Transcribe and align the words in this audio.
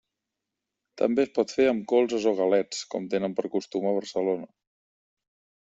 També 1.01 1.21
es 1.25 1.29
pot 1.35 1.53
fer 1.57 1.67
amb 1.73 1.85
colzes 1.93 2.25
o 2.33 2.35
galets, 2.41 2.81
com 2.95 3.05
tenen 3.15 3.39
per 3.41 3.47
costum 3.59 3.89
a 3.91 3.95
Barcelona. 3.99 4.53